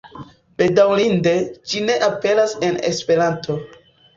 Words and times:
Bedaŭrinde, 0.61 1.35
ĝi 1.73 1.83
ne 1.91 1.99
aperas 2.09 2.57
en 2.71 2.81
Esperanto. 2.91 3.63